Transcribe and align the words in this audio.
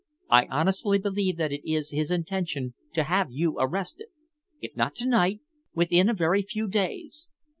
I 0.31 0.47
honestly 0.47 0.97
believe 0.97 1.37
that 1.37 1.51
it 1.51 1.61
is 1.63 1.91
his 1.91 2.09
intention 2.09 2.73
to 2.95 3.03
have 3.03 3.27
you 3.31 3.59
arrested 3.59 4.07
if 4.59 4.75
not 4.75 4.95
to 4.95 5.07
night, 5.07 5.41
within 5.75 6.09
a 6.09 6.15
very 6.15 6.41
few 6.41 6.67
days." 6.67 7.29